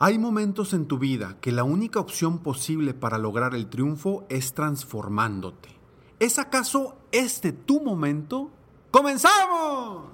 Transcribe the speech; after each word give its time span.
Hay 0.00 0.16
momentos 0.16 0.74
en 0.74 0.86
tu 0.86 0.96
vida 0.96 1.38
que 1.40 1.50
la 1.50 1.64
única 1.64 1.98
opción 1.98 2.38
posible 2.38 2.94
para 2.94 3.18
lograr 3.18 3.56
el 3.56 3.68
triunfo 3.68 4.24
es 4.28 4.54
transformándote. 4.54 5.70
¿Es 6.20 6.38
acaso 6.38 6.96
este 7.10 7.50
tu 7.50 7.80
momento? 7.80 8.52
¡Comenzamos! 8.92 10.04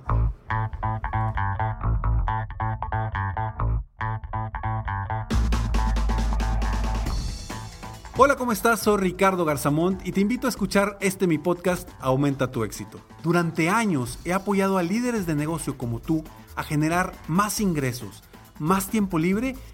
Hola, 8.16 8.36
¿cómo 8.38 8.52
estás? 8.52 8.80
Soy 8.80 8.96
Ricardo 8.96 9.44
Garzamont 9.44 10.00
y 10.06 10.12
te 10.12 10.22
invito 10.22 10.46
a 10.46 10.50
escuchar 10.50 10.96
este 11.02 11.26
mi 11.26 11.36
podcast 11.36 11.90
Aumenta 12.00 12.50
tu 12.50 12.64
éxito. 12.64 13.00
Durante 13.22 13.68
años 13.68 14.18
he 14.24 14.32
apoyado 14.32 14.78
a 14.78 14.82
líderes 14.82 15.26
de 15.26 15.34
negocio 15.34 15.76
como 15.76 16.00
tú 16.00 16.24
a 16.56 16.62
generar 16.62 17.12
más 17.28 17.60
ingresos, 17.60 18.22
más 18.58 18.88
tiempo 18.88 19.18
libre 19.18 19.56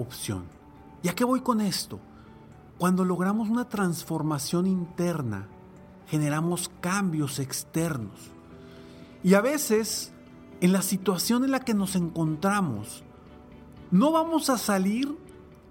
opción. 0.00 0.44
¿Y 1.02 1.08
a 1.08 1.14
qué 1.14 1.24
voy 1.24 1.40
con 1.40 1.60
esto? 1.60 2.00
Cuando 2.78 3.04
logramos 3.04 3.48
una 3.48 3.68
transformación 3.68 4.66
interna, 4.66 5.48
generamos 6.08 6.70
cambios 6.80 7.38
externos. 7.38 8.32
Y 9.22 9.34
a 9.34 9.40
veces, 9.40 10.12
en 10.60 10.72
la 10.72 10.82
situación 10.82 11.44
en 11.44 11.50
la 11.50 11.60
que 11.60 11.74
nos 11.74 11.94
encontramos, 11.94 13.02
no 13.90 14.12
vamos 14.12 14.50
a 14.50 14.58
salir 14.58 15.16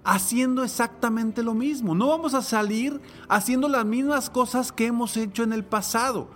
haciendo 0.04 0.62
exactamente 0.64 1.42
lo 1.42 1.54
mismo. 1.54 1.94
No 1.94 2.08
vamos 2.08 2.34
a 2.34 2.42
salir 2.42 3.00
haciendo 3.28 3.68
las 3.68 3.84
mismas 3.84 4.30
cosas 4.30 4.72
que 4.72 4.86
hemos 4.86 5.16
hecho 5.16 5.42
en 5.42 5.52
el 5.52 5.64
pasado 5.64 6.28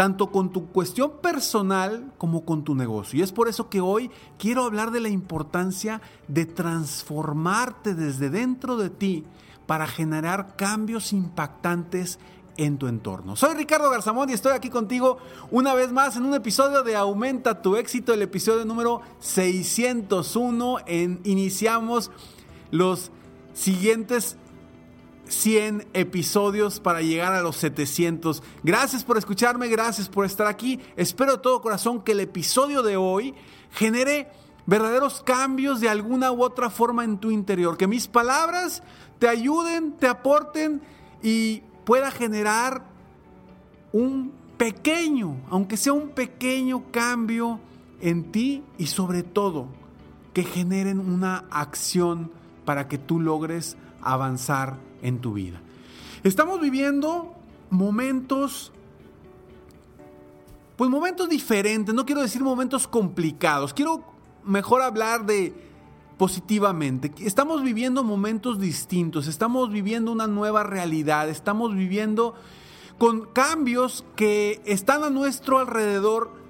tanto 0.00 0.30
con 0.30 0.50
tu 0.50 0.68
cuestión 0.68 1.18
personal 1.20 2.10
como 2.16 2.46
con 2.46 2.64
tu 2.64 2.74
negocio. 2.74 3.18
Y 3.18 3.22
es 3.22 3.32
por 3.32 3.48
eso 3.48 3.68
que 3.68 3.82
hoy 3.82 4.10
quiero 4.38 4.64
hablar 4.64 4.92
de 4.92 5.00
la 5.00 5.10
importancia 5.10 6.00
de 6.26 6.46
transformarte 6.46 7.94
desde 7.94 8.30
dentro 8.30 8.78
de 8.78 8.88
ti 8.88 9.26
para 9.66 9.86
generar 9.86 10.56
cambios 10.56 11.12
impactantes 11.12 12.18
en 12.56 12.78
tu 12.78 12.86
entorno. 12.86 13.36
Soy 13.36 13.54
Ricardo 13.54 13.90
Garzamón 13.90 14.30
y 14.30 14.32
estoy 14.32 14.52
aquí 14.52 14.70
contigo 14.70 15.18
una 15.50 15.74
vez 15.74 15.92
más 15.92 16.16
en 16.16 16.24
un 16.24 16.32
episodio 16.32 16.82
de 16.82 16.96
Aumenta 16.96 17.60
tu 17.60 17.76
éxito, 17.76 18.14
el 18.14 18.22
episodio 18.22 18.64
número 18.64 19.02
601. 19.18 20.76
En, 20.86 21.20
iniciamos 21.24 22.10
los 22.70 23.10
siguientes 23.52 24.38
100 25.30 25.88
episodios 25.94 26.80
para 26.80 27.00
llegar 27.00 27.32
a 27.32 27.42
los 27.42 27.56
700. 27.56 28.42
Gracias 28.62 29.04
por 29.04 29.16
escucharme, 29.16 29.68
gracias 29.68 30.08
por 30.08 30.26
estar 30.26 30.46
aquí. 30.46 30.80
Espero 30.96 31.32
de 31.32 31.38
todo 31.38 31.62
corazón 31.62 32.02
que 32.02 32.12
el 32.12 32.20
episodio 32.20 32.82
de 32.82 32.96
hoy 32.96 33.34
genere 33.70 34.28
verdaderos 34.66 35.22
cambios 35.22 35.80
de 35.80 35.88
alguna 35.88 36.32
u 36.32 36.42
otra 36.42 36.70
forma 36.70 37.04
en 37.04 37.18
tu 37.18 37.30
interior. 37.30 37.76
Que 37.76 37.86
mis 37.86 38.06
palabras 38.06 38.82
te 39.18 39.28
ayuden, 39.28 39.92
te 39.92 40.06
aporten 40.06 40.82
y 41.22 41.62
pueda 41.84 42.10
generar 42.10 42.84
un 43.92 44.32
pequeño, 44.56 45.36
aunque 45.48 45.76
sea 45.76 45.92
un 45.92 46.10
pequeño 46.10 46.90
cambio 46.90 47.60
en 48.00 48.30
ti 48.30 48.62
y 48.78 48.86
sobre 48.86 49.22
todo 49.22 49.68
que 50.32 50.44
generen 50.44 51.00
una 51.00 51.44
acción 51.50 52.30
para 52.64 52.88
que 52.88 52.98
tú 52.98 53.20
logres 53.20 53.76
avanzar 54.02 54.89
en 55.02 55.20
tu 55.20 55.34
vida. 55.34 55.60
Estamos 56.22 56.60
viviendo 56.60 57.34
momentos, 57.70 58.72
pues 60.76 60.90
momentos 60.90 61.28
diferentes, 61.28 61.94
no 61.94 62.04
quiero 62.04 62.22
decir 62.22 62.42
momentos 62.42 62.86
complicados, 62.86 63.72
quiero 63.72 64.04
mejor 64.44 64.82
hablar 64.82 65.26
de 65.26 65.54
positivamente. 66.18 67.12
Estamos 67.20 67.62
viviendo 67.62 68.04
momentos 68.04 68.60
distintos, 68.60 69.26
estamos 69.26 69.70
viviendo 69.70 70.12
una 70.12 70.26
nueva 70.26 70.62
realidad, 70.62 71.28
estamos 71.30 71.74
viviendo 71.74 72.34
con 72.98 73.26
cambios 73.32 74.04
que 74.16 74.60
están 74.66 75.04
a 75.04 75.10
nuestro 75.10 75.58
alrededor 75.58 76.40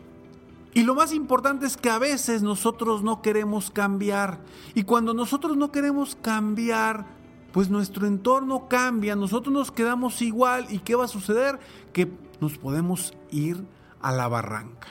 y 0.73 0.83
lo 0.83 0.95
más 0.95 1.13
importante 1.13 1.67
es 1.67 1.77
que 1.77 1.91
a 1.91 1.99
veces 1.99 2.43
nosotros 2.43 3.03
no 3.03 3.23
queremos 3.23 3.71
cambiar. 3.71 4.39
Y 4.75 4.85
cuando 4.85 5.15
nosotros 5.15 5.57
no 5.57 5.73
queremos 5.73 6.17
cambiar, 6.17 7.07
pues 7.53 7.71
nuestro 7.71 8.07
entorno 8.07 8.69
cambia, 8.69 9.17
nosotros 9.17 9.53
nos 9.53 9.71
quedamos 9.71 10.23
igual 10.23 10.67
y 10.71 10.79
¿qué 10.79 10.95
va 10.95 11.05
a 11.05 11.09
suceder? 11.09 11.59
Que 11.93 12.11
nos 12.41 12.59
podemos 12.59 13.15
ir 13.31 13.65
a 14.01 14.13
la 14.13 14.29
barranca. 14.29 14.89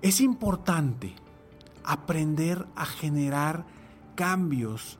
Es 0.00 0.20
importante 0.20 1.14
aprender 1.84 2.66
a 2.76 2.86
generar 2.86 3.64
cambios 4.14 4.98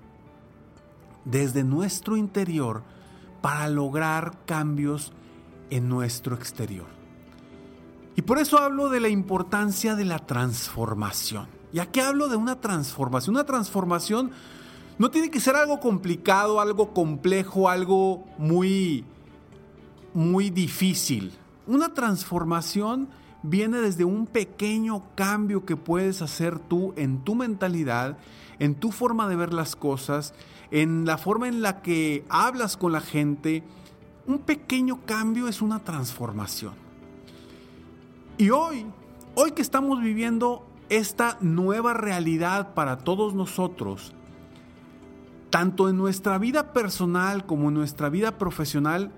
desde 1.24 1.62
nuestro 1.62 2.16
interior 2.16 2.82
para 3.40 3.68
lograr 3.68 4.44
cambios 4.46 5.12
en 5.70 5.88
nuestro 5.88 6.34
exterior. 6.34 6.86
Y 8.16 8.22
por 8.22 8.38
eso 8.38 8.58
hablo 8.58 8.88
de 8.88 8.98
la 8.98 9.08
importancia 9.08 9.94
de 9.94 10.04
la 10.04 10.18
transformación. 10.18 11.46
¿Y 11.72 11.78
aquí 11.78 12.00
hablo 12.00 12.28
de 12.28 12.36
una 12.36 12.60
transformación? 12.60 13.36
Una 13.36 13.44
transformación 13.44 14.32
no 14.98 15.10
tiene 15.10 15.31
que 15.31 15.41
ser 15.41 15.54
algo 15.54 15.78
complicado, 15.78 16.60
algo 16.60 16.92
complejo, 16.92 17.69
algo 17.69 18.25
muy, 18.36 19.04
muy 20.12 20.50
difícil. 20.50 21.32
Una 21.66 21.94
transformación 21.94 23.08
viene 23.42 23.81
desde 23.81 24.04
un 24.04 24.26
pequeño 24.26 25.04
cambio 25.14 25.64
que 25.64 25.76
puedes 25.76 26.20
hacer 26.20 26.58
tú 26.58 26.94
en 26.97 27.22
tu 27.22 27.37
mentalidad, 27.37 28.19
en 28.58 28.75
tu 28.75 28.91
forma 28.91 29.28
de 29.28 29.37
ver 29.37 29.54
las 29.54 29.76
cosas, 29.76 30.34
en 30.72 31.06
la 31.06 31.16
forma 31.16 31.47
en 31.47 31.62
la 31.62 31.81
que 31.81 32.25
hablas 32.28 32.76
con 32.76 32.91
la 32.91 33.00
gente. 33.00 33.62
Un 34.26 34.41
pequeño 34.41 35.00
cambio 35.06 35.47
es 35.47 35.62
una 35.62 35.78
transformación. 35.78 36.75
Y 38.37 38.50
hoy, 38.50 38.87
hoy 39.37 39.53
que 39.53 39.62
estamos 39.62 40.03
viviendo 40.03 40.66
esta 40.88 41.38
nueva 41.41 41.94
realidad 41.94 42.75
para 42.75 42.98
todos 42.98 43.34
nosotros, 43.34 44.12
tanto 45.50 45.88
en 45.88 45.97
nuestra 45.97 46.38
vida 46.38 46.72
personal 46.72 47.47
como 47.47 47.69
en 47.69 47.75
nuestra 47.75 48.09
vida 48.09 48.38
profesional, 48.38 49.12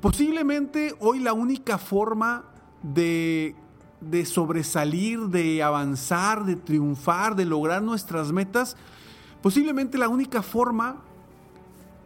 posiblemente 0.00 0.94
hoy 0.98 1.20
la 1.20 1.32
única 1.32 1.78
forma 1.78 2.44
de, 2.82 3.54
de 4.00 4.24
sobresalir, 4.24 5.20
de 5.28 5.62
avanzar, 5.62 6.44
de 6.44 6.56
triunfar, 6.56 7.36
de 7.36 7.44
lograr 7.44 7.82
nuestras 7.82 8.32
metas, 8.32 8.76
posiblemente 9.42 9.98
la 9.98 10.08
única 10.08 10.42
forma 10.42 11.02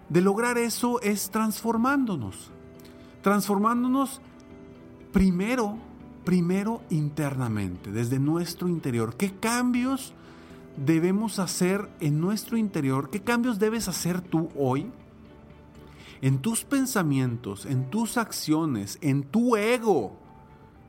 de 0.09 0.21
lograr 0.21 0.59
eso 0.59 1.01
es 1.03 1.31
transformándonos. 1.31 2.51
Transformándonos 3.23 4.21
primero, 5.12 5.79
primero 6.25 6.83
internamente, 6.91 7.91
desde 7.91 8.19
nuestro 8.19 8.69
interior. 8.69 9.17
¿Qué 9.17 9.33
cambios 9.33 10.15
debemos 10.76 11.38
hacer 11.38 11.88
en 12.00 12.20
nuestro 12.20 12.56
interior? 12.56 13.11
¿Qué 13.11 13.20
cambios 13.23 13.58
debes 13.58 13.88
hacer 13.88 14.20
tú 14.20 14.49
hoy? 14.56 14.90
En 16.20 16.38
tus 16.38 16.64
pensamientos, 16.64 17.67
en 17.67 17.90
tus 17.90 18.17
acciones, 18.17 18.99
en 19.00 19.25
tu 19.25 19.56
ego, 19.56 20.17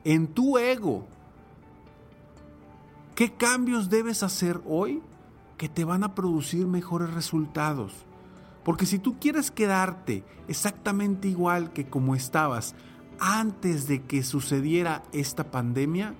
en 0.04 0.26
tu 0.28 0.58
ego. 0.58 1.06
¿Qué 3.14 3.32
cambios 3.32 3.90
debes 3.90 4.22
hacer 4.22 4.60
hoy 4.66 5.02
que 5.56 5.68
te 5.68 5.84
van 5.84 6.04
a 6.04 6.14
producir 6.14 6.66
mejores 6.66 7.12
resultados? 7.12 8.06
Porque 8.64 8.86
si 8.86 8.98
tú 8.98 9.18
quieres 9.18 9.50
quedarte 9.50 10.24
exactamente 10.46 11.28
igual 11.28 11.72
que 11.72 11.88
como 11.88 12.14
estabas 12.14 12.74
antes 13.18 13.88
de 13.88 14.02
que 14.02 14.22
sucediera 14.22 15.02
esta 15.12 15.50
pandemia, 15.50 16.14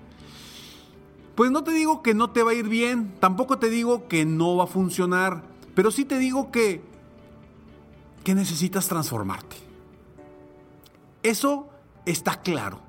pues 1.39 1.51
no 1.51 1.63
te 1.63 1.71
digo 1.71 2.01
que 2.01 2.13
no 2.13 2.31
te 2.31 2.43
va 2.43 2.51
a 2.51 2.53
ir 2.53 2.67
bien, 2.67 3.15
tampoco 3.21 3.59
te 3.59 3.69
digo 3.69 4.09
que 4.09 4.25
no 4.25 4.57
va 4.57 4.65
a 4.65 4.67
funcionar, 4.67 5.41
pero 5.73 5.89
sí 5.89 6.03
te 6.03 6.19
digo 6.19 6.51
que, 6.51 6.81
que 8.25 8.35
necesitas 8.35 8.89
transformarte. 8.89 9.55
Eso 11.23 11.69
está 12.05 12.41
claro. 12.41 12.81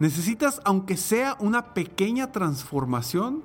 Necesitas, 0.00 0.60
aunque 0.64 0.96
sea 0.96 1.36
una 1.38 1.74
pequeña 1.74 2.32
transformación, 2.32 3.44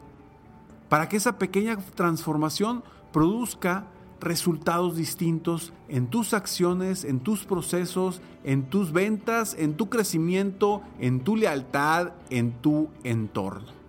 para 0.89 1.07
que 1.07 1.17
esa 1.17 1.37
pequeña 1.37 1.77
transformación 1.77 2.83
produzca 3.13 3.85
resultados 4.19 4.95
distintos 4.95 5.71
en 5.87 6.07
tus 6.07 6.33
acciones, 6.33 7.03
en 7.03 7.19
tus 7.19 7.45
procesos, 7.45 8.23
en 8.43 8.71
tus 8.71 8.91
ventas, 8.91 9.55
en 9.59 9.77
tu 9.77 9.87
crecimiento, 9.87 10.81
en 10.97 11.19
tu 11.19 11.35
lealtad, 11.35 12.13
en 12.31 12.53
tu 12.53 12.89
entorno. 13.03 13.80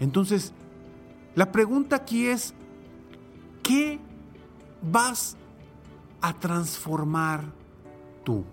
Entonces, 0.00 0.52
la 1.34 1.52
pregunta 1.52 1.96
aquí 1.96 2.26
es, 2.26 2.54
¿qué 3.62 3.98
vas 4.82 5.36
a 6.20 6.34
transformar 6.34 7.44
tú? 8.24 8.44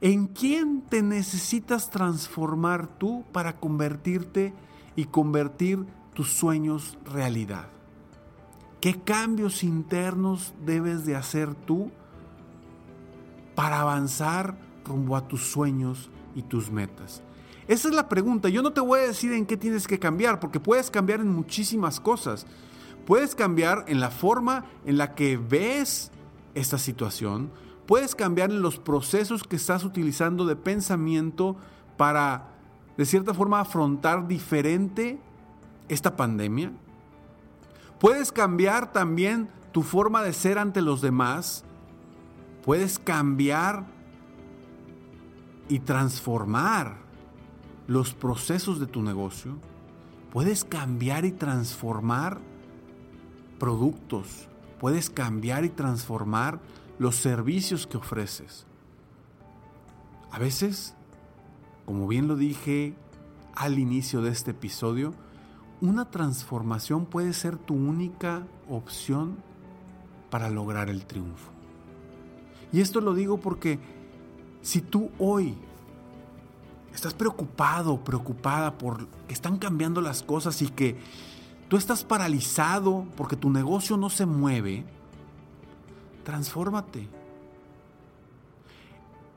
¿En 0.00 0.26
quién 0.26 0.82
te 0.82 1.02
necesitas 1.02 1.90
transformar 1.90 2.86
tú 2.98 3.24
para 3.32 3.56
convertirte 3.56 4.52
y 4.96 5.06
convertir 5.06 5.84
tus 6.14 6.32
sueños 6.32 6.98
realidad? 7.04 7.68
¿Qué 8.80 9.00
cambios 9.00 9.64
internos 9.64 10.52
debes 10.64 11.06
de 11.06 11.16
hacer 11.16 11.54
tú 11.54 11.90
para 13.54 13.80
avanzar 13.80 14.58
rumbo 14.84 15.16
a 15.16 15.26
tus 15.26 15.50
sueños 15.50 16.10
y 16.34 16.42
tus 16.42 16.70
metas? 16.70 17.22
Esa 17.66 17.88
es 17.88 17.94
la 17.94 18.08
pregunta. 18.08 18.48
Yo 18.48 18.62
no 18.62 18.72
te 18.72 18.80
voy 18.80 19.00
a 19.00 19.06
decir 19.06 19.32
en 19.32 19.46
qué 19.46 19.56
tienes 19.56 19.86
que 19.86 19.98
cambiar, 19.98 20.40
porque 20.40 20.60
puedes 20.60 20.90
cambiar 20.90 21.20
en 21.20 21.28
muchísimas 21.28 22.00
cosas. 22.00 22.46
Puedes 23.06 23.34
cambiar 23.34 23.84
en 23.88 24.00
la 24.00 24.10
forma 24.10 24.64
en 24.86 24.98
la 24.98 25.14
que 25.14 25.36
ves 25.36 26.10
esta 26.54 26.78
situación, 26.78 27.50
puedes 27.86 28.14
cambiar 28.14 28.50
en 28.50 28.62
los 28.62 28.78
procesos 28.78 29.42
que 29.44 29.56
estás 29.56 29.84
utilizando 29.84 30.46
de 30.46 30.56
pensamiento 30.56 31.56
para, 31.96 32.48
de 32.96 33.04
cierta 33.04 33.34
forma, 33.34 33.60
afrontar 33.60 34.26
diferente 34.26 35.18
esta 35.88 36.16
pandemia. 36.16 36.72
Puedes 38.00 38.32
cambiar 38.32 38.92
también 38.92 39.48
tu 39.72 39.82
forma 39.82 40.22
de 40.22 40.32
ser 40.32 40.58
ante 40.58 40.80
los 40.80 41.00
demás. 41.00 41.64
Puedes 42.64 42.98
cambiar 42.98 43.84
y 45.68 45.80
transformar 45.80 47.03
los 47.86 48.14
procesos 48.14 48.80
de 48.80 48.86
tu 48.86 49.02
negocio. 49.02 49.56
Puedes 50.32 50.64
cambiar 50.64 51.24
y 51.24 51.32
transformar 51.32 52.40
productos. 53.58 54.48
Puedes 54.78 55.10
cambiar 55.10 55.64
y 55.64 55.70
transformar 55.70 56.60
los 56.98 57.16
servicios 57.16 57.86
que 57.86 57.96
ofreces. 57.96 58.66
A 60.30 60.38
veces, 60.38 60.94
como 61.86 62.08
bien 62.08 62.28
lo 62.28 62.36
dije 62.36 62.94
al 63.54 63.78
inicio 63.78 64.20
de 64.20 64.30
este 64.30 64.50
episodio, 64.50 65.14
una 65.80 66.10
transformación 66.10 67.06
puede 67.06 67.32
ser 67.32 67.56
tu 67.56 67.74
única 67.74 68.46
opción 68.68 69.36
para 70.30 70.50
lograr 70.50 70.90
el 70.90 71.06
triunfo. 71.06 71.52
Y 72.72 72.80
esto 72.80 73.00
lo 73.00 73.14
digo 73.14 73.38
porque 73.38 73.78
si 74.62 74.80
tú 74.80 75.10
hoy 75.18 75.54
estás 76.94 77.14
preocupado, 77.14 78.02
preocupada 78.02 78.78
por 78.78 79.06
que 79.26 79.34
están 79.34 79.58
cambiando 79.58 80.00
las 80.00 80.22
cosas 80.22 80.62
y 80.62 80.68
que 80.68 80.98
tú 81.68 81.76
estás 81.76 82.04
paralizado 82.04 83.06
porque 83.16 83.36
tu 83.36 83.50
negocio 83.50 83.96
no 83.96 84.10
se 84.10 84.26
mueve, 84.26 84.84
transfórmate. 86.24 87.08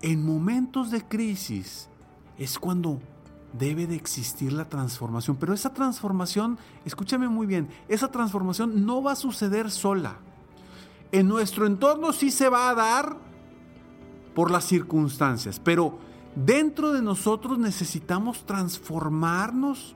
En 0.01 0.25
momentos 0.25 0.91
de 0.91 1.03
crisis 1.03 1.89
es 2.37 2.59
cuando 2.59 3.01
debe 3.53 3.87
de 3.87 3.95
existir 3.95 4.53
la 4.53 4.69
transformación. 4.69 5.37
Pero 5.37 5.53
esa 5.53 5.73
transformación, 5.73 6.57
escúchame 6.85 7.27
muy 7.27 7.47
bien, 7.47 7.69
esa 7.87 8.11
transformación 8.11 8.85
no 8.85 9.01
va 9.01 9.13
a 9.13 9.15
suceder 9.15 9.71
sola. 9.71 10.17
En 11.11 11.27
nuestro 11.27 11.65
entorno 11.65 12.11
sí 12.13 12.31
se 12.31 12.49
va 12.49 12.69
a 12.69 12.75
dar 12.75 13.17
por 14.35 14.51
las 14.51 14.65
circunstancias, 14.65 15.59
pero 15.59 15.97
dentro 16.45 16.93
de 16.93 17.01
nosotros 17.01 17.57
necesitamos 17.57 18.45
transformarnos 18.45 19.95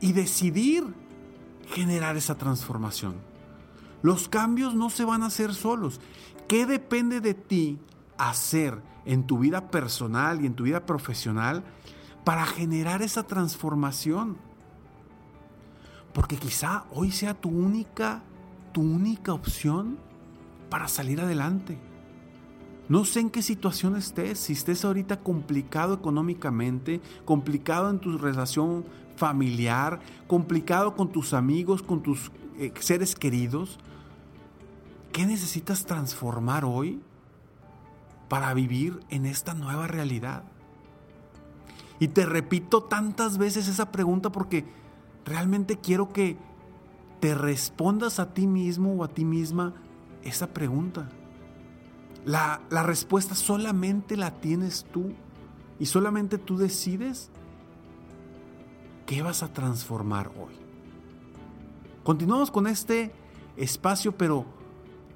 y 0.00 0.12
decidir 0.12 0.84
generar 1.68 2.16
esa 2.16 2.36
transformación. 2.36 3.14
Los 4.02 4.28
cambios 4.28 4.74
no 4.74 4.90
se 4.90 5.04
van 5.04 5.22
a 5.22 5.26
hacer 5.26 5.54
solos. 5.54 6.00
¿Qué 6.48 6.66
depende 6.66 7.20
de 7.20 7.34
ti 7.34 7.78
hacer 8.18 8.80
en 9.04 9.26
tu 9.26 9.38
vida 9.38 9.70
personal 9.70 10.42
y 10.42 10.46
en 10.46 10.54
tu 10.54 10.64
vida 10.64 10.84
profesional 10.84 11.64
para 12.24 12.44
generar 12.44 13.02
esa 13.02 13.22
transformación. 13.22 14.36
Porque 16.12 16.36
quizá 16.36 16.84
hoy 16.90 17.12
sea 17.12 17.34
tu 17.34 17.48
única, 17.48 18.22
tu 18.72 18.82
única 18.82 19.32
opción 19.32 19.98
para 20.68 20.88
salir 20.88 21.20
adelante. 21.20 21.78
No 22.88 23.04
sé 23.04 23.20
en 23.20 23.30
qué 23.30 23.42
situación 23.42 23.96
estés, 23.96 24.38
si 24.38 24.52
estés 24.52 24.84
ahorita 24.84 25.18
complicado 25.20 25.94
económicamente, 25.94 27.00
complicado 27.24 27.90
en 27.90 27.98
tu 27.98 28.16
relación 28.16 28.84
familiar, 29.16 29.98
complicado 30.28 30.94
con 30.94 31.10
tus 31.10 31.34
amigos, 31.34 31.82
con 31.82 32.02
tus 32.02 32.30
eh, 32.58 32.72
seres 32.78 33.16
queridos. 33.16 33.78
¿Qué 35.12 35.26
necesitas 35.26 35.84
transformar 35.84 36.64
hoy 36.64 37.00
para 38.28 38.54
vivir 38.54 39.00
en 39.08 39.26
esta 39.26 39.54
nueva 39.54 39.88
realidad? 39.88 40.44
Y 41.98 42.08
te 42.08 42.24
repito 42.24 42.84
tantas 42.84 43.36
veces 43.36 43.66
esa 43.66 43.90
pregunta 43.90 44.30
porque 44.30 44.64
realmente 45.24 45.78
quiero 45.78 46.12
que 46.12 46.36
te 47.20 47.34
respondas 47.34 48.20
a 48.20 48.32
ti 48.32 48.46
mismo 48.46 48.94
o 48.94 49.02
a 49.02 49.08
ti 49.08 49.24
misma 49.24 49.74
esa 50.22 50.48
pregunta. 50.48 51.08
La, 52.26 52.60
respuesta 52.82 53.36
solamente 53.36 54.16
la 54.16 54.32
tienes 54.32 54.84
tú 54.92 55.12
y 55.78 55.86
solamente 55.86 56.38
tú 56.38 56.58
decides 56.58 57.30
qué 59.06 59.22
vas 59.22 59.44
a 59.44 59.52
transformar 59.52 60.32
hoy. 60.36 60.56
Continuamos 62.02 62.50
con 62.50 62.66
este 62.66 63.12
espacio, 63.56 64.10
pero 64.18 64.44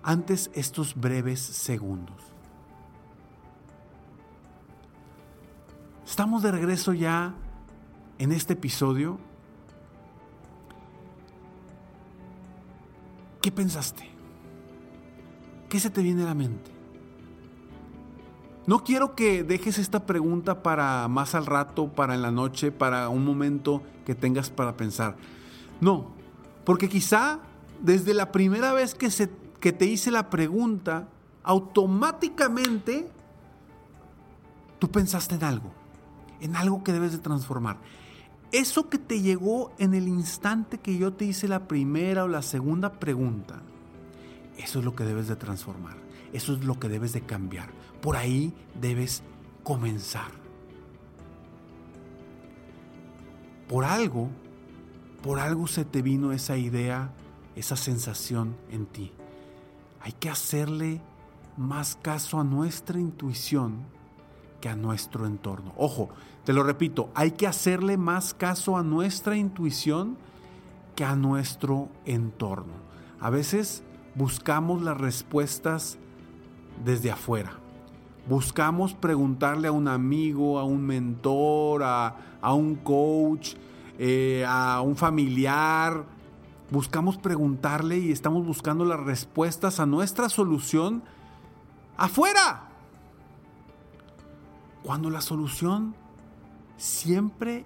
antes 0.04 0.52
estos 0.54 0.94
breves 0.94 1.40
segundos. 1.40 2.22
Estamos 6.06 6.44
de 6.44 6.52
regreso 6.52 6.92
ya 6.92 7.34
en 8.18 8.30
este 8.30 8.52
episodio. 8.52 9.18
¿Qué 13.42 13.50
pensaste? 13.50 14.08
¿Qué 15.68 15.80
se 15.80 15.90
te 15.90 16.02
viene 16.02 16.22
a 16.22 16.26
la 16.26 16.34
mente? 16.34 16.79
No 18.70 18.84
quiero 18.84 19.16
que 19.16 19.42
dejes 19.42 19.78
esta 19.78 20.06
pregunta 20.06 20.62
para 20.62 21.08
más 21.08 21.34
al 21.34 21.44
rato, 21.44 21.88
para 21.88 22.14
en 22.14 22.22
la 22.22 22.30
noche, 22.30 22.70
para 22.70 23.08
un 23.08 23.24
momento 23.24 23.82
que 24.06 24.14
tengas 24.14 24.48
para 24.48 24.76
pensar. 24.76 25.16
No, 25.80 26.12
porque 26.64 26.88
quizá 26.88 27.40
desde 27.82 28.14
la 28.14 28.30
primera 28.30 28.72
vez 28.72 28.94
que, 28.94 29.10
se, 29.10 29.28
que 29.58 29.72
te 29.72 29.86
hice 29.86 30.12
la 30.12 30.30
pregunta, 30.30 31.08
automáticamente 31.42 33.10
tú 34.78 34.88
pensaste 34.88 35.34
en 35.34 35.42
algo 35.42 35.72
en 36.40 36.54
algo 36.54 36.84
que 36.84 36.92
debes 36.92 37.10
de 37.10 37.18
transformar. 37.18 37.76
Eso 38.52 38.88
que 38.88 38.98
te 38.98 39.20
llegó 39.20 39.72
en 39.78 39.94
el 39.94 40.06
instante 40.06 40.78
que 40.78 40.96
yo 40.96 41.12
te 41.12 41.24
hice 41.24 41.48
la 41.48 41.66
primera 41.66 42.22
o 42.22 42.28
la 42.28 42.42
segunda 42.42 42.92
pregunta, 42.92 43.62
eso 44.58 44.78
es 44.78 44.84
lo 44.84 44.94
que 44.94 45.02
debes 45.02 45.26
de 45.26 45.34
transformar. 45.34 45.96
Eso 46.32 46.52
es 46.52 46.64
lo 46.64 46.78
que 46.78 46.88
debes 46.88 47.12
de 47.12 47.22
cambiar. 47.22 47.79
Por 48.00 48.16
ahí 48.16 48.52
debes 48.80 49.22
comenzar. 49.62 50.30
Por 53.68 53.84
algo, 53.84 54.28
por 55.22 55.38
algo 55.38 55.66
se 55.66 55.84
te 55.84 56.02
vino 56.02 56.32
esa 56.32 56.56
idea, 56.56 57.12
esa 57.54 57.76
sensación 57.76 58.56
en 58.70 58.86
ti. 58.86 59.12
Hay 60.00 60.12
que 60.12 60.30
hacerle 60.30 61.00
más 61.56 61.96
caso 62.00 62.40
a 62.40 62.44
nuestra 62.44 62.98
intuición 62.98 63.84
que 64.60 64.68
a 64.68 64.76
nuestro 64.76 65.26
entorno. 65.26 65.72
Ojo, 65.76 66.08
te 66.44 66.52
lo 66.52 66.62
repito, 66.62 67.10
hay 67.14 67.32
que 67.32 67.46
hacerle 67.46 67.96
más 67.96 68.34
caso 68.34 68.76
a 68.76 68.82
nuestra 68.82 69.36
intuición 69.36 70.16
que 70.96 71.04
a 71.04 71.14
nuestro 71.14 71.88
entorno. 72.04 72.72
A 73.20 73.30
veces 73.30 73.82
buscamos 74.14 74.82
las 74.82 74.98
respuestas 74.98 75.98
desde 76.84 77.10
afuera. 77.10 77.52
Buscamos 78.28 78.94
preguntarle 78.94 79.68
a 79.68 79.72
un 79.72 79.88
amigo, 79.88 80.58
a 80.58 80.64
un 80.64 80.84
mentor, 80.86 81.82
a, 81.82 82.54
un 82.54 82.76
coach, 82.76 83.54
eh, 83.98 84.44
a 84.46 84.80
un 84.82 84.96
familiar. 84.96 86.04
Buscamos 86.70 87.16
preguntarle 87.16 87.98
y 87.98 88.12
estamos 88.12 88.46
buscando 88.46 88.84
las 88.84 89.00
respuestas 89.00 89.80
a 89.80 89.86
nuestra 89.86 90.28
solución 90.28 91.02
afuera. 91.96 92.68
Cuando 94.82 95.10
la 95.10 95.20
solución 95.20 95.94
siempre 96.76 97.64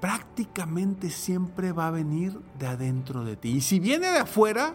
prácticamente 0.00 1.10
siempre 1.10 1.72
va 1.72 1.88
a 1.88 1.90
venir 1.90 2.38
de 2.58 2.66
adentro 2.66 3.24
de 3.24 3.36
ti. 3.36 3.56
Y 3.56 3.60
si 3.60 3.80
viene 3.80 4.10
de 4.10 4.18
afuera, 4.18 4.74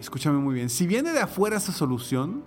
escúchame 0.00 0.38
muy 0.38 0.54
bien, 0.54 0.70
si 0.70 0.86
viene 0.86 1.12
de 1.12 1.20
afuera 1.20 1.56
esa 1.56 1.72
solución, 1.72 2.42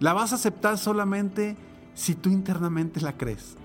la 0.00 0.12
vas 0.12 0.32
a 0.32 0.36
aceptar 0.36 0.78
solamente 0.78 1.56
si 1.94 2.14
tú 2.14 2.30
internamente 2.30 3.00
la 3.00 3.16
crees. 3.16 3.56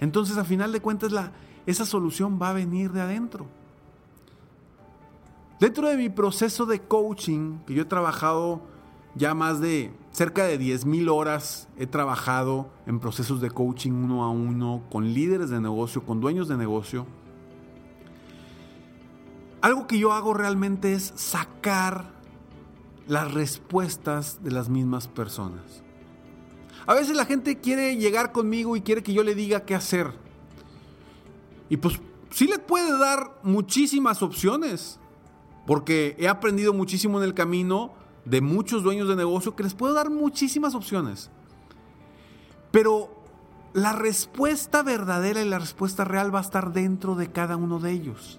Entonces, 0.00 0.36
a 0.36 0.44
final 0.44 0.72
de 0.72 0.80
cuentas, 0.80 1.12
esa 1.66 1.86
solución 1.86 2.38
va 2.40 2.50
a 2.50 2.52
venir 2.52 2.92
de 2.92 3.00
adentro. 3.00 3.46
Dentro 5.60 5.88
de 5.88 5.96
mi 5.96 6.08
proceso 6.08 6.66
de 6.66 6.80
coaching, 6.80 7.58
que 7.66 7.74
yo 7.74 7.82
he 7.82 7.86
trabajado 7.86 8.62
ya 9.14 9.34
más 9.34 9.60
de 9.60 9.92
cerca 10.10 10.44
de 10.44 10.58
10.000 10.58 11.10
horas, 11.10 11.68
he 11.76 11.86
trabajado 11.86 12.70
en 12.86 12.98
procesos 12.98 13.40
de 13.40 13.50
coaching 13.50 13.92
uno 13.92 14.24
a 14.24 14.30
uno 14.30 14.82
con 14.90 15.12
líderes 15.14 15.50
de 15.50 15.60
negocio, 15.60 16.04
con 16.04 16.20
dueños 16.20 16.48
de 16.48 16.56
negocio. 16.56 17.06
Algo 19.60 19.86
que 19.86 19.98
yo 19.98 20.12
hago 20.12 20.34
realmente 20.34 20.94
es 20.94 21.12
sacar 21.14 22.10
las 23.06 23.32
respuestas 23.32 24.42
de 24.42 24.50
las 24.50 24.68
mismas 24.68 25.08
personas. 25.08 25.82
A 26.86 26.94
veces 26.94 27.16
la 27.16 27.26
gente 27.26 27.58
quiere 27.58 27.96
llegar 27.96 28.32
conmigo 28.32 28.76
y 28.76 28.80
quiere 28.80 29.02
que 29.02 29.12
yo 29.12 29.22
le 29.22 29.34
diga 29.34 29.64
qué 29.64 29.74
hacer. 29.74 30.12
Y 31.68 31.76
pues 31.76 32.00
sí 32.30 32.46
le 32.46 32.58
puede 32.58 32.98
dar 32.98 33.38
muchísimas 33.42 34.22
opciones, 34.22 34.98
porque 35.66 36.16
he 36.18 36.28
aprendido 36.28 36.72
muchísimo 36.72 37.18
en 37.18 37.24
el 37.24 37.34
camino 37.34 37.92
de 38.24 38.40
muchos 38.40 38.82
dueños 38.82 39.08
de 39.08 39.16
negocio 39.16 39.54
que 39.56 39.62
les 39.62 39.74
puedo 39.74 39.94
dar 39.94 40.10
muchísimas 40.10 40.74
opciones. 40.74 41.30
Pero 42.70 43.22
la 43.74 43.92
respuesta 43.92 44.82
verdadera 44.82 45.42
y 45.42 45.48
la 45.48 45.58
respuesta 45.58 46.04
real 46.04 46.34
va 46.34 46.40
a 46.40 46.42
estar 46.42 46.72
dentro 46.72 47.14
de 47.14 47.30
cada 47.30 47.56
uno 47.56 47.78
de 47.78 47.92
ellos. 47.92 48.38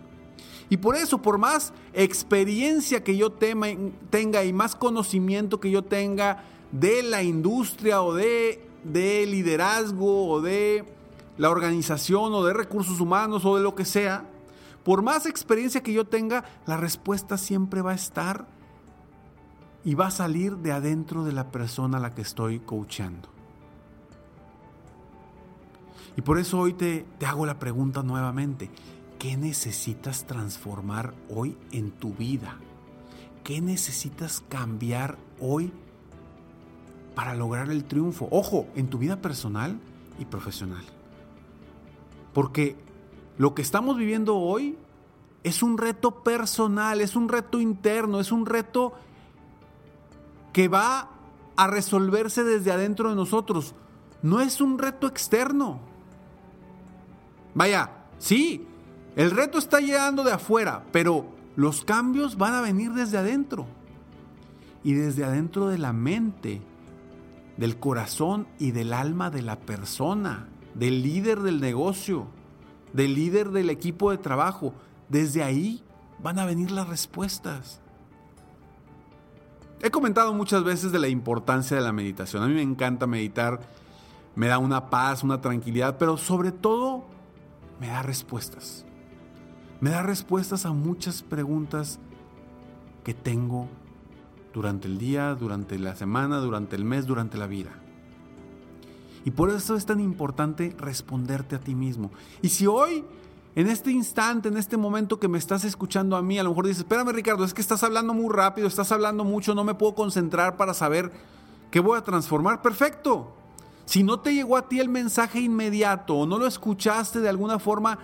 Y 0.74 0.78
por 0.78 0.96
eso, 0.96 1.22
por 1.22 1.38
más 1.38 1.72
experiencia 1.94 3.04
que 3.04 3.16
yo 3.16 3.32
tenga 3.32 4.44
y 4.44 4.54
más 4.54 4.76
conocimiento 4.76 5.60
que 5.60 5.70
yo 5.70 5.84
tenga 5.84 6.46
de 6.72 7.04
la 7.04 7.22
industria 7.22 8.02
o 8.02 8.16
de, 8.16 8.68
de 8.84 9.28
liderazgo 9.28 10.28
o 10.28 10.42
de 10.42 10.84
la 11.38 11.52
organización 11.52 12.34
o 12.34 12.44
de 12.44 12.54
recursos 12.54 13.00
humanos 13.00 13.46
o 13.46 13.56
de 13.56 13.62
lo 13.62 13.76
que 13.76 13.86
sea, 13.86 14.28
por 14.84 15.04
más 15.04 15.28
experiencia 15.28 15.84
que 15.84 15.94
yo 15.94 16.08
tenga, 16.08 16.44
la 16.66 16.76
respuesta 16.76 17.38
siempre 17.38 17.84
va 17.84 17.92
a 17.92 17.96
estar 17.96 18.48
y 19.86 19.94
va 19.94 20.08
a 20.08 20.12
salir 20.12 20.58
de 20.58 20.72
adentro 20.72 21.24
de 21.24 21.34
la 21.34 21.52
persona 21.52 22.00
a 22.00 22.02
la 22.02 22.16
que 22.16 22.24
estoy 22.24 22.62
coachando. 22.62 23.30
Y 26.18 26.22
por 26.24 26.40
eso 26.40 26.58
hoy 26.58 26.74
te 26.74 27.06
hago 27.24 27.46
la 27.46 27.60
pregunta 27.60 28.02
nuevamente. 28.02 28.72
¿Qué 29.24 29.38
necesitas 29.38 30.26
transformar 30.26 31.14
hoy 31.30 31.56
en 31.72 31.92
tu 31.92 32.14
vida? 32.14 32.58
¿Qué 33.46 33.62
necesitas 33.62 34.44
cambiar 34.50 35.18
hoy 35.40 35.72
para 37.16 37.34
lograr 37.34 37.70
el 37.70 37.86
triunfo? 37.86 38.28
Ojo, 38.32 38.68
en 38.76 38.90
tu 38.90 38.98
vida 38.98 39.22
personal 39.22 39.80
y 40.20 40.26
profesional. 40.26 40.84
Porque 42.34 42.76
lo 43.38 43.56
que 43.56 43.62
estamos 43.62 43.96
viviendo 43.96 44.36
hoy 44.36 44.78
es 45.44 45.64
un 45.64 45.78
reto 45.78 46.22
personal, 46.22 47.00
es 47.00 47.16
un 47.16 47.30
reto 47.30 47.62
interno, 47.62 48.20
es 48.20 48.30
un 48.30 48.46
reto 48.46 48.92
que 50.52 50.68
va 50.68 51.12
a 51.56 51.68
resolverse 51.68 52.44
desde 52.44 52.74
adentro 52.74 53.08
de 53.08 53.16
nosotros. 53.16 53.74
No 54.22 54.42
es 54.42 54.60
un 54.60 54.78
reto 54.78 55.08
externo. 55.08 55.80
Vaya, 57.54 57.90
sí, 58.18 58.68
el 59.16 59.32
reto 59.32 59.60
está 59.60 59.80
llegando 59.80 60.24
de 60.24 60.32
afuera, 60.32 60.84
pero 60.92 61.26
los 61.56 61.86
cambios 61.86 62.38
van 62.38 62.56
a 62.56 62.62
venir 62.62 62.94
desde 62.94 63.18
adentro. 63.18 63.68
Y 64.84 64.94
desde 64.94 65.24
adentro 65.24 65.68
de 65.68 65.78
la 65.78 65.94
mente, 65.94 66.62
del 67.58 67.78
corazón 67.78 68.48
y 68.58 68.72
del 68.72 68.92
alma 68.92 69.30
de 69.30 69.44
la 69.44 69.60
persona, 69.60 70.48
del 70.74 71.04
líder 71.04 71.42
del 71.42 71.62
negocio, 71.62 72.28
del 72.92 73.14
líder 73.14 73.52
del 73.52 73.70
equipo 73.70 74.10
de 74.12 74.18
trabajo. 74.18 74.74
Desde 75.10 75.44
ahí 75.44 75.84
van 76.22 76.40
a 76.40 76.46
venir 76.46 76.72
las 76.72 76.88
respuestas. 76.88 77.80
He 79.82 79.92
comentado 79.92 80.34
muchas 80.34 80.64
veces 80.64 80.92
de 80.92 81.00
la 81.00 81.08
importancia 81.08 81.78
de 81.78 81.84
la 81.84 81.92
meditación. 81.92 82.42
A 82.42 82.48
mí 82.48 82.54
me 82.56 82.62
encanta 82.62 83.06
meditar, 83.06 83.60
me 84.36 84.48
da 84.48 84.58
una 84.58 84.90
paz, 84.90 85.24
una 85.24 85.40
tranquilidad, 85.40 85.98
pero 86.00 86.18
sobre 86.18 86.52
todo 86.52 87.06
me 87.80 87.88
da 87.88 88.02
respuestas 88.02 88.86
me 89.84 89.90
da 89.90 90.02
respuestas 90.02 90.66
a 90.66 90.72
muchas 90.72 91.24
preguntas 91.24 92.00
que 93.04 93.14
tengo 93.14 93.68
durante 94.54 94.88
el 94.88 94.98
día, 94.98 95.36
durante 95.36 95.78
la 95.78 95.94
semana, 95.98 96.38
durante 96.38 96.78
el 96.78 96.86
mes, 96.86 97.06
durante 97.06 97.38
la 97.38 97.48
vida. 97.48 97.72
Y 99.26 99.32
por 99.32 99.50
eso 99.50 99.76
es 99.76 99.86
tan 99.86 100.00
importante 100.00 100.74
responderte 100.80 101.58
a 101.58 101.60
ti 101.60 101.76
mismo. 101.76 102.12
Y 102.42 102.48
si 102.48 102.66
hoy, 102.66 103.04
en 103.56 103.68
este 103.68 103.92
instante, 103.92 104.48
en 104.48 104.56
este 104.56 104.78
momento 104.78 105.20
que 105.20 105.28
me 105.28 105.38
estás 105.38 105.66
escuchando 105.66 106.16
a 106.16 106.22
mí, 106.22 106.40
a 106.40 106.44
lo 106.44 106.52
mejor 106.52 106.68
dices, 106.68 106.84
espérame 106.84 107.10
Ricardo, 107.10 107.44
es 107.44 107.54
que 107.54 107.60
estás 107.60 107.84
hablando 107.84 108.14
muy 108.14 108.34
rápido, 108.34 108.70
estás 108.70 108.90
hablando 108.94 109.26
mucho, 109.26 109.54
no 109.54 109.66
me 109.66 109.74
puedo 109.74 109.96
concentrar 109.96 110.56
para 110.56 110.74
saber 110.74 111.12
qué 111.72 111.82
voy 111.82 111.98
a 111.98 112.04
transformar. 112.06 112.62
Perfecto. 112.62 113.36
Si 113.84 114.02
no 114.02 114.22
te 114.22 114.34
llegó 114.34 114.56
a 114.56 114.70
ti 114.70 114.80
el 114.80 114.88
mensaje 114.88 115.42
inmediato 115.42 116.16
o 116.16 116.26
no 116.26 116.40
lo 116.40 116.48
escuchaste 116.48 117.20
de 117.20 117.28
alguna 117.28 117.60
forma 117.60 118.00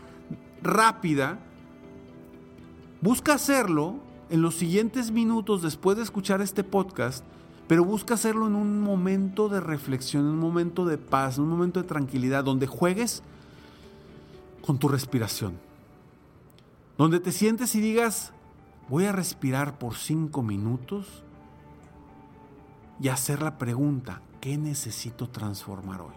rápida, 0.61 1.39
Busca 3.01 3.33
hacerlo 3.33 3.95
en 4.29 4.41
los 4.41 4.55
siguientes 4.55 5.11
minutos 5.11 5.61
después 5.61 5.97
de 5.97 6.03
escuchar 6.03 6.41
este 6.41 6.63
podcast, 6.63 7.23
pero 7.67 7.85
busca 7.85 8.15
hacerlo 8.15 8.47
en 8.47 8.55
un 8.55 8.81
momento 8.81 9.47
de 9.47 9.61
reflexión, 9.61 10.23
en 10.23 10.31
un 10.31 10.39
momento 10.39 10.85
de 10.85 10.97
paz, 10.97 11.37
en 11.37 11.45
un 11.45 11.49
momento 11.49 11.81
de 11.81 11.87
tranquilidad, 11.87 12.43
donde 12.43 12.67
juegues 12.67 13.23
con 14.65 14.79
tu 14.79 14.89
respiración. 14.89 15.57
Donde 16.97 17.21
te 17.21 17.31
sientes 17.31 17.73
y 17.75 17.79
digas, 17.79 18.33
voy 18.89 19.05
a 19.05 19.13
respirar 19.13 19.79
por 19.79 19.95
cinco 19.95 20.43
minutos 20.43 21.23
y 23.01 23.07
hacer 23.07 23.41
la 23.41 23.57
pregunta, 23.57 24.21
¿qué 24.41 24.57
necesito 24.57 25.29
transformar 25.29 26.01
hoy? 26.01 26.15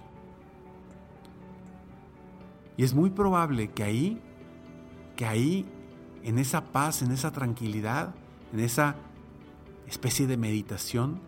Y 2.76 2.82
es 2.82 2.92
muy 2.92 3.10
probable 3.10 3.70
que 3.70 3.84
ahí, 3.84 4.20
que 5.14 5.26
ahí 5.26 5.66
en 6.22 6.38
esa 6.38 6.72
paz, 6.72 7.02
en 7.02 7.12
esa 7.12 7.32
tranquilidad, 7.32 8.14
en 8.52 8.60
esa 8.60 8.96
especie 9.86 10.26
de 10.26 10.36
meditación, 10.36 11.20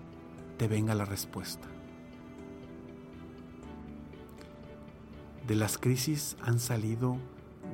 te 0.57 0.69
venga 0.69 0.95
la 0.95 1.05
respuesta. 1.05 1.69
De 5.47 5.55
las 5.55 5.77
crisis 5.77 6.37
han 6.41 6.59
salido 6.59 7.19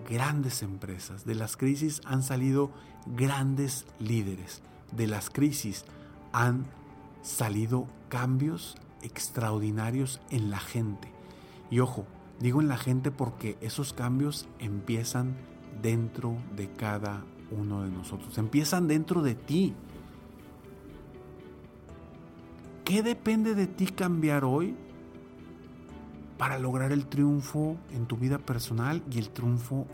grandes 0.08 0.62
empresas, 0.62 1.24
de 1.24 1.34
las 1.34 1.56
crisis 1.56 2.00
han 2.04 2.22
salido 2.22 2.70
grandes 3.06 3.86
líderes, 3.98 4.62
de 4.92 5.06
las 5.06 5.30
crisis 5.30 5.84
han 6.32 6.66
salido 7.22 7.86
cambios 8.08 8.76
extraordinarios 9.02 10.20
en 10.30 10.50
la 10.50 10.58
gente. 10.58 11.12
Y 11.70 11.78
ojo, 11.80 12.06
digo 12.40 12.60
en 12.60 12.68
la 12.68 12.76
gente 12.76 13.10
porque 13.10 13.56
esos 13.60 13.92
cambios 13.92 14.48
empiezan 14.58 15.36
dentro 15.82 16.36
de 16.56 16.68
cada 16.70 17.24
uno 17.50 17.82
de 17.82 17.90
nosotros. 17.90 18.36
Empiezan 18.38 18.88
dentro 18.88 19.22
de 19.22 19.34
ti. 19.34 19.74
¿Qué 22.84 23.02
depende 23.02 23.54
de 23.54 23.66
ti 23.66 23.86
cambiar 23.86 24.44
hoy 24.44 24.74
para 26.38 26.58
lograr 26.58 26.92
el 26.92 27.06
triunfo 27.06 27.76
en 27.92 28.06
tu 28.06 28.16
vida 28.16 28.38
personal 28.38 29.02
y 29.10 29.18
el 29.18 29.30
triunfo 29.30 29.86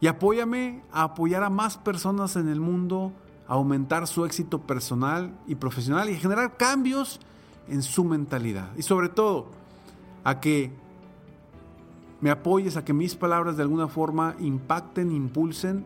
y 0.00 0.06
apóyame 0.06 0.82
a 0.90 1.02
apoyar 1.02 1.44
a 1.44 1.50
más 1.50 1.76
personas 1.76 2.36
en 2.36 2.48
el 2.48 2.60
mundo, 2.60 3.12
a 3.46 3.52
aumentar 3.54 4.06
su 4.06 4.24
éxito 4.24 4.62
personal 4.62 5.38
y 5.46 5.56
profesional 5.56 6.08
y 6.08 6.16
generar 6.16 6.56
cambios 6.56 7.20
en 7.68 7.82
su 7.82 8.04
mentalidad. 8.04 8.70
Y 8.76 8.82
sobre 8.82 9.10
todo, 9.10 9.50
a 10.24 10.40
que 10.40 10.72
me 12.24 12.30
apoyes, 12.30 12.78
a 12.78 12.84
que 12.86 12.94
mis 12.94 13.14
palabras 13.14 13.58
de 13.58 13.62
alguna 13.64 13.86
forma 13.86 14.34
impacten, 14.40 15.12
impulsen 15.12 15.84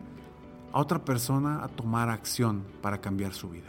a 0.71 0.79
otra 0.79 1.03
persona 1.03 1.61
a 1.61 1.67
tomar 1.67 2.07
acción 2.07 2.63
para 2.81 3.01
cambiar 3.01 3.33
su 3.33 3.49
vida. 3.49 3.67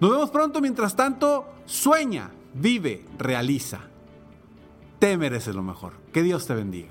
Nos 0.00 0.10
vemos 0.10 0.28
pronto, 0.30 0.60
mientras 0.60 0.96
tanto, 0.96 1.46
sueña, 1.66 2.32
vive, 2.52 3.04
realiza. 3.16 3.78
Te 4.98 5.16
mereces 5.16 5.54
lo 5.54 5.62
mejor. 5.62 5.92
Que 6.12 6.24
Dios 6.24 6.48
te 6.48 6.54
bendiga. 6.54 6.88